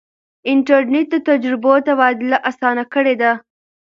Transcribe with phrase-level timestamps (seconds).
[0.51, 3.31] انټرنیټ د تجربو تبادله اسانه کړې ده.